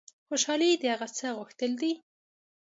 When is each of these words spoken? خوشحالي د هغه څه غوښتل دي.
خوشحالي 0.27 0.69
د 0.81 0.83
هغه 0.93 1.07
څه 1.17 1.27
غوښتل 1.37 1.71
دي. 1.81 1.91